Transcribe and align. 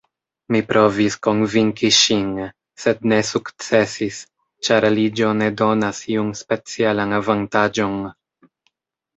Mi 0.53 0.59
provis 0.69 1.17
konvinki 1.25 1.91
ŝin, 1.97 2.31
sed 2.85 3.05
ne 3.11 3.19
sukcesis, 3.33 4.17
ĉar 4.69 4.89
aliĝo 4.89 5.29
ne 5.43 5.51
donas 5.63 6.03
iun 6.17 6.35
specialan 6.43 7.17
avantaĝon. 7.23 8.03